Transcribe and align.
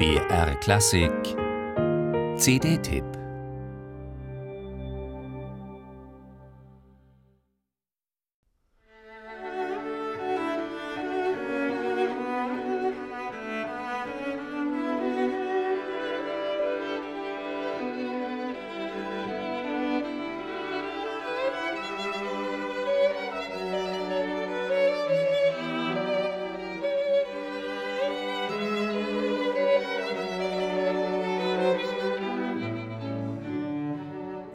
BR 0.00 0.54
Klassik. 0.62 1.36
CD-Tipp 2.38 3.19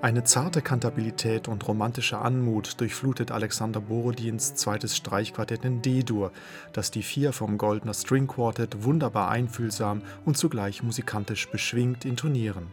Eine 0.02 0.23
zarte 0.23 0.62
Kantabilität 0.62 1.48
und 1.48 1.67
romantische 1.67 2.20
Anmut 2.20 2.80
durchflutet 2.80 3.31
Alexander 3.31 3.80
Borodins 3.80 4.53
zweites 4.53 4.95
Streichquartett 4.95 5.66
in 5.66 5.81
D-Dur, 5.81 6.31
das 6.73 6.91
die 6.91 7.02
vier 7.02 7.34
vom 7.34 7.58
Goldner 7.58 7.94
String 7.94 8.27
Quartet 8.27 8.84
wunderbar 8.84 9.30
einfühlsam 9.30 10.03
und 10.26 10.38
zugleich 10.38 10.84
musikantisch 10.84 11.50
beschwingt 11.50 12.05
intonieren. 12.05 12.67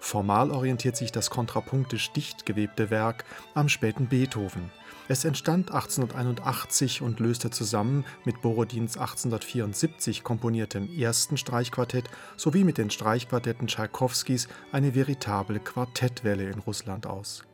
Formal 0.00 0.50
orientiert 0.50 0.96
sich 0.96 1.12
das 1.12 1.30
kontrapunktisch 1.30 2.12
dicht 2.12 2.46
gewebte 2.46 2.90
Werk 2.90 3.24
am 3.54 3.68
späten 3.68 4.08
Beethoven. 4.08 4.70
Es 5.10 5.24
entstand 5.24 5.70
1881 5.70 7.00
und 7.00 7.18
löste 7.18 7.50
zusammen 7.50 8.04
mit 8.24 8.42
Borodins 8.42 8.98
1874 8.98 10.22
komponiertem 10.22 10.88
ersten 10.98 11.38
Streichquartett 11.38 12.10
sowie 12.36 12.62
mit 12.62 12.76
den 12.76 12.90
Streichquartetten 12.90 13.68
Tschaikowskis 13.68 14.48
eine 14.70 14.94
veritable 14.94 15.60
Quartettwelle 15.60 16.50
in 16.50 16.58
Russland 16.58 17.06
aus 17.06 17.44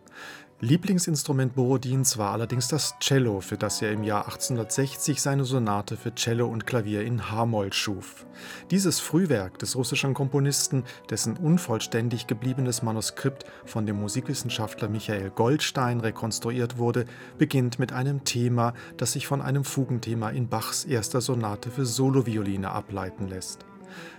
Lieblingsinstrument 0.60 1.56
Borodins 1.56 2.16
war 2.16 2.32
allerdings 2.32 2.68
das 2.68 2.94
Cello, 3.00 3.40
für 3.40 3.58
das 3.58 3.82
er 3.82 3.90
im 3.90 4.04
Jahr 4.04 4.24
1860 4.26 5.20
seine 5.20 5.44
Sonate 5.44 5.96
für 5.96 6.14
Cello 6.14 6.46
und 6.46 6.64
Klavier 6.64 7.02
in 7.02 7.30
H-Moll 7.30 7.72
schuf. 7.72 8.24
Dieses 8.70 9.00
Frühwerk 9.00 9.58
des 9.58 9.74
russischen 9.74 10.14
Komponisten, 10.14 10.84
dessen 11.10 11.36
unvollständig 11.36 12.28
gebliebenes 12.28 12.82
Manuskript 12.82 13.44
von 13.66 13.84
dem 13.84 14.00
Musikwissenschaftler 14.00 14.88
Michael 14.88 15.30
Goldstein 15.30 16.00
rekonstruiert 16.00 16.78
wurde, 16.78 17.04
beginnt 17.36 17.80
mit 17.80 17.92
einem 17.92 18.22
Thema, 18.24 18.74
das 18.96 19.12
sich 19.12 19.26
von 19.26 19.42
einem 19.42 19.64
Fugenthema 19.64 20.30
in 20.30 20.48
Bachs 20.48 20.84
erster 20.84 21.20
Sonate 21.20 21.70
für 21.70 21.84
Solovioline 21.84 22.70
ableiten 22.70 23.28
lässt. 23.28 23.66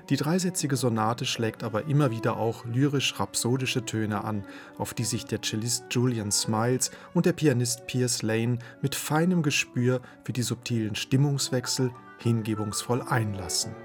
Die 0.10 0.18
dreisätzige 0.18 0.76
Sonate 0.76 1.26
schlägt 1.26 1.64
aber 1.64 1.86
immer 1.86 2.12
wieder 2.12 2.38
auch 2.38 2.66
lyrisch-rhapsodische 2.66 3.86
Töne 3.86 4.24
an, 4.24 4.46
auf 4.78 4.94
die 4.94 5.04
sich 5.04 5.26
der 5.26 5.42
Cellist 5.42 5.86
Julian 5.90 6.32
Smiles 6.32 6.92
und 7.14 7.26
der 7.26 7.34
Pianist 7.34 7.88
Piers 7.88 8.22
Lane 8.22 8.60
mit 8.82 8.96
feinem 8.96 9.44
Gespür 9.44 10.02
für 10.24 10.34
die 10.34 10.44
subtilen 10.44 10.96
Stimmungswechsel 10.96 11.92
hingebungsvoll 12.20 13.02
einlassen. 13.02 13.76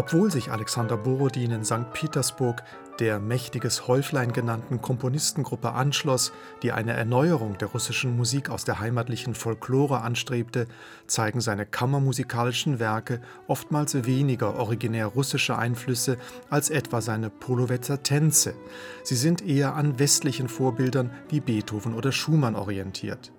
Obwohl 0.00 0.30
sich 0.30 0.50
Alexander 0.50 0.96
Borodin 0.96 1.50
in 1.50 1.62
St. 1.62 1.92
Petersburg 1.92 2.62
der 3.00 3.20
mächtiges 3.20 3.86
Häuflein 3.86 4.32
genannten 4.32 4.80
Komponistengruppe 4.80 5.72
anschloss, 5.72 6.32
die 6.62 6.72
eine 6.72 6.94
Erneuerung 6.94 7.58
der 7.58 7.68
russischen 7.68 8.16
Musik 8.16 8.48
aus 8.48 8.64
der 8.64 8.80
heimatlichen 8.80 9.34
Folklore 9.34 10.00
anstrebte, 10.00 10.68
zeigen 11.06 11.42
seine 11.42 11.66
kammermusikalischen 11.66 12.78
Werke 12.78 13.20
oftmals 13.46 14.06
weniger 14.06 14.58
originär 14.58 15.04
russische 15.04 15.58
Einflüsse 15.58 16.16
als 16.48 16.70
etwa 16.70 17.02
seine 17.02 17.28
Polowetzer 17.28 18.02
Tänze. 18.02 18.54
Sie 19.02 19.16
sind 19.16 19.46
eher 19.46 19.74
an 19.74 19.98
westlichen 19.98 20.48
Vorbildern 20.48 21.10
wie 21.28 21.40
Beethoven 21.40 21.92
oder 21.92 22.10
Schumann 22.10 22.56
orientiert. 22.56 23.32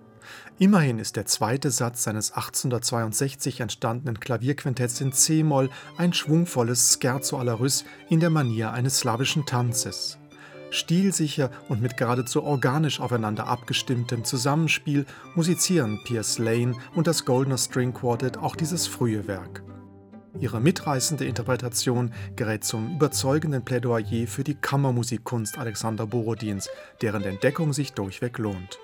Immerhin 0.60 1.00
ist 1.00 1.16
der 1.16 1.26
zweite 1.26 1.72
Satz 1.72 2.04
seines 2.04 2.32
1862 2.32 3.60
entstandenen 3.60 4.20
Klavierquintetts 4.20 5.02
in 5.02 5.12
c-Moll 5.12 5.70
ein 5.98 6.14
schwungvolles 6.14 6.98
Scherzo 7.00 7.38
alla 7.38 7.54
Russe 7.54 7.86
in 8.10 8.20
der 8.20 8.30
Manier 8.30 8.72
eines 8.72 9.00
slawischen 9.00 9.46
Tanzes. 9.46 10.18
Stilsicher 10.72 11.52
und 11.68 11.82
mit 11.82 11.98
geradezu 11.98 12.44
organisch 12.44 13.02
aufeinander 13.02 13.48
abgestimmtem 13.48 14.24
Zusammenspiel 14.24 15.06
musizieren 15.36 16.00
Piers 16.06 16.38
Lane 16.38 16.76
und 16.96 17.08
das 17.08 17.26
Goldener 17.26 17.58
String 17.58 17.94
Quartet 17.94 18.38
auch 18.38 18.56
dieses 18.56 18.88
frühe 18.88 19.28
Werk. 19.28 19.64
Ihre 20.40 20.62
mitreißende 20.62 21.26
Interpretation 21.26 22.14
gerät 22.38 22.64
zum 22.64 22.96
überzeugenden 22.96 23.66
Plädoyer 23.66 24.28
für 24.28 24.46
die 24.46 24.56
Kammermusikkunst 24.56 25.58
Alexander 25.58 26.08
Borodins, 26.08 26.70
deren 27.02 27.24
Entdeckung 27.24 27.74
sich 27.74 27.92
durchweg 27.92 28.38
lohnt. 28.38 28.80